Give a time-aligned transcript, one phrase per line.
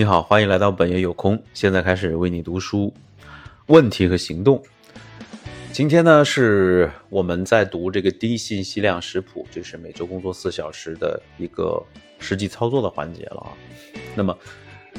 [0.00, 1.38] 你好，欢迎来到本夜有空。
[1.52, 2.90] 现在开始为你读书，
[3.66, 4.64] 问题和行动。
[5.74, 11.84] 今天呢，是我们在读这个低信息量食谱，就是每周工作四小时的一个
[12.18, 13.52] 实际操作的环节了啊。
[14.14, 14.34] 那么，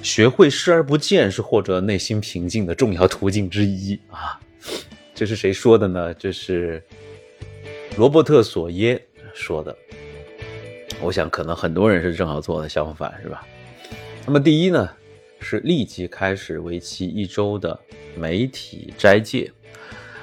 [0.00, 4.40] 学会视而不见是获得内心平静的重要途径之一啊。
[5.14, 6.14] 这是谁说的呢？
[6.14, 6.82] 这是
[7.98, 8.98] 罗伯特·索耶
[9.34, 9.76] 说的。
[11.02, 13.46] 我想，可能很多人是正好做的相反，是吧？
[14.28, 14.90] 那么第一呢，
[15.38, 17.78] 是立即开始为期一周的
[18.16, 19.52] 媒体斋戒。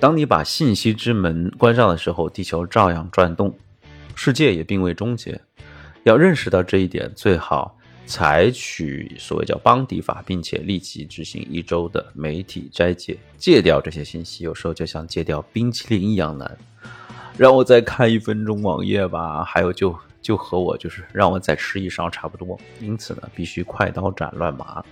[0.00, 3.56] 当你把信息之门关上的时候，地球照样转动，
[4.16, 5.40] 世界也并未终结。
[6.02, 14.42] 要认识到这一点，最好采取所谓叫邦迪法，并且立即执行一周的媒体斋戒，戒掉这些信息。
[14.42, 16.58] 有时候就像戒掉冰淇淋一样难。
[17.38, 19.96] 让我再看一分钟网页吧，还有就。
[20.24, 24.82] 就和我就是让我再吃一勺差不多，因此呢，必须快刀斩乱麻。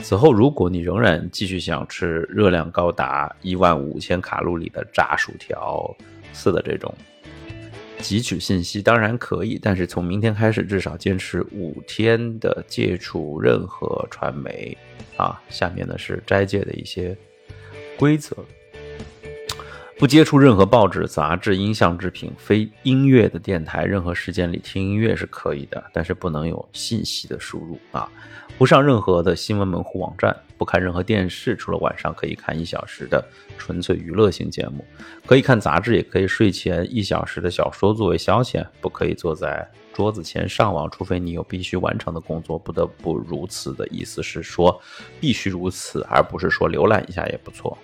[0.00, 5.94] 此后，如果你仍然继续想吃热量高达一万五千卡路里的炸薯条
[6.32, 6.92] 似的这种
[8.00, 14.76] 汲取信息，当然可以，但是从明天开始至少坚持五天的戒除任何传媒
[15.18, 15.38] 啊。
[15.50, 17.14] 下面呢是斋戒的一些
[17.98, 18.34] 规则。
[20.04, 23.84] 不接触任何报纸、杂志、音像制品、非音乐的电台。
[23.84, 28.06] 任何时间里听音乐是可以的，但是不能有信息的输入啊！
[28.58, 34.84] 不上任何的新闻门户网站，不看任何电视，除了晚上可以看一小时的纯粹娱乐性节目，
[35.24, 38.62] 可以看杂志，也可以睡前一小时的小说作为消遣。
[38.82, 44.78] 不可以坐在桌子前上网，除非你有必须完成的工作，不得不如此的意思是说
[45.18, 47.78] 必须如此，而不是说浏览一下也不错。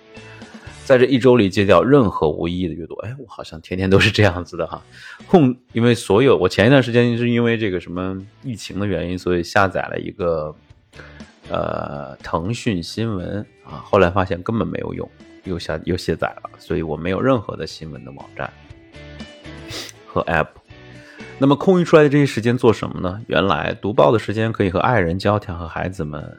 [0.91, 4.81] 在这一周里戒掉任何无意义的阅读，哎，我好像天天都是这样子的哈。
[5.25, 10.53] 控，因为所有我前一段时间是因为这个什么疫情的原因，所以下载了一个
[11.49, 15.09] 呃腾讯新闻啊，后来发现根本没有用，
[15.45, 18.51] 又下又卸载了，所以我没有任何的新闻的网站
[20.05, 20.47] 和 app。
[21.37, 23.21] 那么空余出来的这些时间做什么呢？
[23.27, 26.37] 原来读报的时间可以和爱人交谈，和孩子们。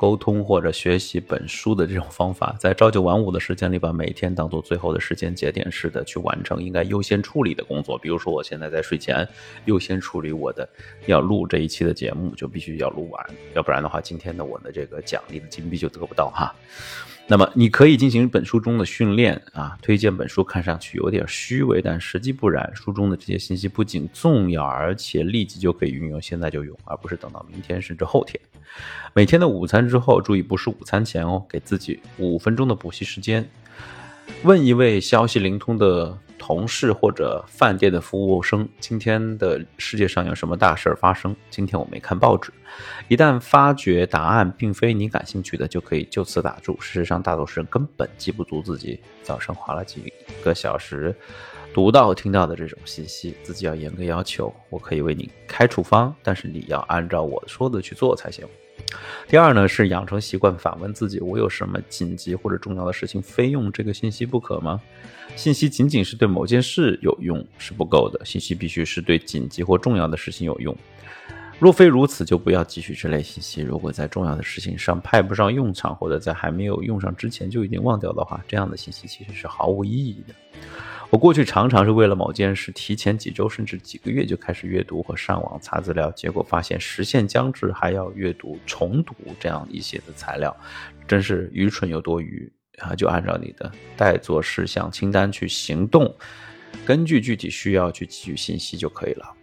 [0.00, 7.98] 沟通或者学习本书的这种方法，在朝九晚五的时间里，把每天当做最后的时间节点似的去完成应该优先处理的工作。
[7.98, 9.28] 比如说，我现在在睡前
[9.66, 10.66] 优先处理我的
[11.04, 16.54] 要录这一期的节目，就必须要录完，要不然的话，今天的我的这个奖励的金币就得不到哈。
[17.26, 22.68] 那么，你可以进行本书中的训练啊，推荐本书看上去有点虚伪，但实际不然。
[22.74, 28.40] 书中的这些信息不仅重要，而且立即就可以运用，现在就用，而不是等到明天甚至后天。
[29.14, 33.48] 每天的午餐之后，注意不是午餐前哦，给自己五分钟的补习时间。
[34.42, 41.36] 问一位消息灵通的同事或者饭店的服务生，今天的世界上有什么大事发生？
[41.50, 42.50] 今天我没看报纸。
[43.08, 46.80] 一旦发觉答案并非你感兴趣的，就可以就此打住。
[46.80, 50.10] 事实上，大多数人根本记不住自己早上花了几
[50.42, 51.14] 个小时
[51.74, 53.36] 读到听到的这种信息。
[53.42, 54.52] 自己要严格要求。
[54.70, 58.46] 我可以为你开处方，但是你要按照我说的去做才行。
[59.28, 64.80] 第二呢，是养成习惯，反问自己：我有什么紧急或者重要的事情非用这个信息不可吗？
[65.36, 70.76] 信息仅仅是对某件事有用是不够的，信息必须是对紧急或重要的事情有用。
[71.60, 73.60] 若非如此，就不要汲取这类信息。
[73.60, 80.34] 如果在重要的事情上派不上用场，或者在还没有用上之前就已经忘掉的话，这样的信息其实是毫无意义的。
[81.10, 90.56] 我过去常常是为了某件事，提前几周甚至几个月就开始阅读和上网查资料，结果发现时限将至还要阅读、重读这样一些的材料，
[91.08, 92.94] 真是愚蠢又多余啊！
[92.94, 96.14] 就按照你的待做事项清单去行动，
[96.86, 99.34] 根据具体需要去汲取信息就可以了。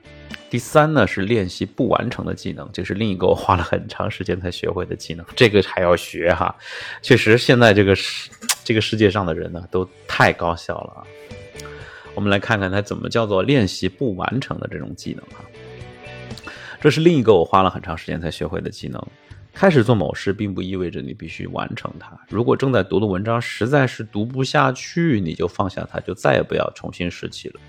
[0.49, 6.55] 第三呢是练习不完成的技能，这是另一个我花了很长时间才学会的技能，这个还要学哈。
[7.01, 8.31] 确实，现在这个世
[8.63, 11.03] 这个世界上的人呢都太高效了啊。
[12.17, 15.45] 我们来看看它怎么叫做练习不完成的这种技能啊。
[16.81, 18.99] 这是另一个我花了很长时间才学会的技能。
[19.53, 22.19] 开始做某事，并不意味着你必须完成它。
[22.29, 27.59] 如果正在读的文章实在是读不下去，你就放下它，就再也不要重新拾起了。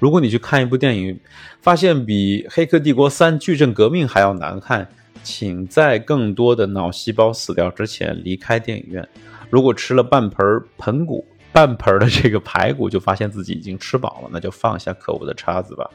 [0.00, 1.20] 如果你去看一部电影，
[1.60, 4.88] 发现比《黑客帝国三：矩阵革命》还要难看，
[5.22, 9.08] 请在更多的脑细胞死掉之前离开电影院。
[9.48, 10.44] 如果吃了半盆
[10.78, 15.88] 盆骨，半盆的这个排骨，就发现自己已经吃饱了，那就放下可恶的叉子吧，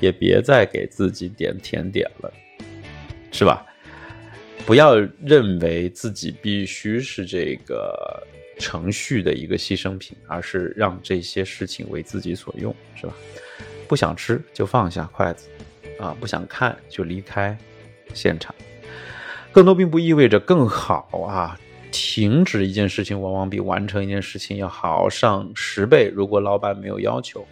[0.00, 2.32] 也别再给自己点甜点了，
[3.30, 3.64] 是吧？
[4.64, 8.26] 不要认为自己必须是这个
[8.58, 13.12] 程序的一个牺牲品，而是让这些事情为自己所用，是吧？
[13.86, 15.48] 不想吃就放下筷子，
[16.00, 17.56] 啊，不想看就离开
[18.14, 18.54] 现场。
[19.52, 21.60] 更多并不意味着更好啊。
[21.90, 26.10] 停止一件事情，往往比完成一件事情要好上十倍。
[26.14, 27.46] 如果老板没有要求，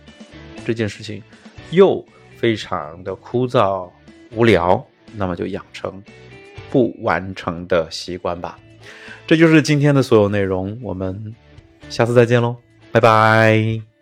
[0.65, 1.23] 这件事情
[1.71, 2.05] 又
[2.37, 3.89] 非常的枯燥
[4.33, 4.85] 无聊，
[5.15, 6.03] 那么就养成
[6.71, 8.59] 不完成的习惯吧。
[9.27, 11.35] 这就是今天的所有内容，我们
[11.89, 12.57] 下次再见喽，
[12.93, 13.94] 拜拜。